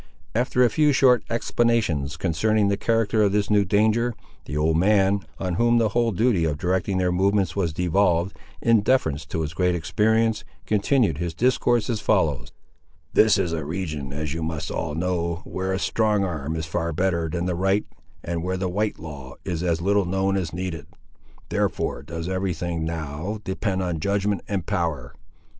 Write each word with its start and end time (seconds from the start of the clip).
After 0.33 0.63
a 0.63 0.69
few 0.71 0.93
short 0.93 1.23
explanations 1.29 2.17
concerning 2.17 2.69
the 2.69 2.75
character 2.75 3.21
of 3.21 3.33
this 3.33 3.51
new 3.51 3.63
danger, 3.63 4.15
the 4.45 4.57
old 4.57 4.77
man, 4.77 5.19
on 5.37 5.53
whom 5.61 5.77
the 5.77 5.89
whole 5.89 6.11
duty 6.11 6.43
of 6.43 6.57
directing 6.57 6.97
their 6.97 7.11
movements 7.11 7.55
was 7.55 7.71
devolved, 7.71 8.35
in 8.63 8.81
deference 8.81 9.27
to 9.27 9.41
his 9.41 9.53
great 9.53 9.75
experience, 9.75 10.43
continued 10.65 11.19
his 11.19 11.35
discourse 11.35 11.87
as 11.87 12.01
follows— 12.01 12.51
"This 13.13 13.37
is 13.37 13.53
a 13.53 13.63
region, 13.63 14.11
as 14.11 14.33
you 14.33 14.41
must 14.41 14.71
all 14.71 14.95
know, 14.95 15.41
where 15.43 15.71
a 15.71 15.77
strong 15.77 16.23
arm 16.23 16.55
is 16.55 16.65
far 16.65 16.91
better 16.91 17.29
than 17.29 17.45
the 17.45 17.53
right, 17.53 17.85
and 18.23 18.41
where 18.41 18.57
the 18.57 18.67
white 18.69 18.97
law 18.97 19.35
is 19.45 19.61
as 19.61 19.81
little 19.83 20.05
known 20.05 20.35
as 20.35 20.51
needed. 20.51 20.87
Therefore 21.49 22.01
does 22.01 22.27
every 22.27 22.55
thing, 22.55 22.83
now, 22.83 23.39
depend 23.43 23.83
on 23.83 23.99
judgment 23.99 24.41
and 24.47 24.65
power. 24.65 25.13